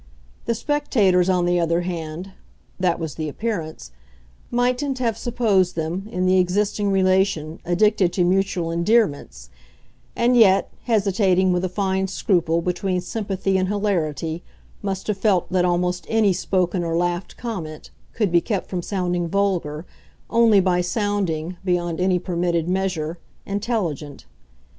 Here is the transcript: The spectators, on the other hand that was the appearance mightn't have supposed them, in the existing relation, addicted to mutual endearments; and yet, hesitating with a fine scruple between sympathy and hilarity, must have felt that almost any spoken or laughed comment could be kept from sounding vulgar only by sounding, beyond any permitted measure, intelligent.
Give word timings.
The 0.45 0.55
spectators, 0.55 1.29
on 1.29 1.45
the 1.45 1.59
other 1.59 1.81
hand 1.81 2.31
that 2.79 2.97
was 2.97 3.13
the 3.13 3.29
appearance 3.29 3.91
mightn't 4.49 4.97
have 4.97 5.15
supposed 5.15 5.75
them, 5.75 6.07
in 6.09 6.25
the 6.25 6.39
existing 6.39 6.89
relation, 6.91 7.59
addicted 7.65 8.11
to 8.13 8.23
mutual 8.23 8.71
endearments; 8.71 9.51
and 10.15 10.35
yet, 10.35 10.71
hesitating 10.85 11.53
with 11.53 11.63
a 11.63 11.69
fine 11.69 12.07
scruple 12.07 12.63
between 12.63 12.99
sympathy 12.99 13.59
and 13.59 13.67
hilarity, 13.67 14.41
must 14.81 15.05
have 15.05 15.17
felt 15.19 15.51
that 15.51 15.65
almost 15.65 16.07
any 16.09 16.33
spoken 16.33 16.83
or 16.83 16.97
laughed 16.97 17.37
comment 17.37 17.91
could 18.13 18.31
be 18.31 18.41
kept 18.41 18.69
from 18.71 18.81
sounding 18.81 19.27
vulgar 19.27 19.85
only 20.31 20.59
by 20.59 20.81
sounding, 20.81 21.57
beyond 21.63 22.01
any 22.01 22.17
permitted 22.17 22.67
measure, 22.67 23.19
intelligent. 23.45 24.25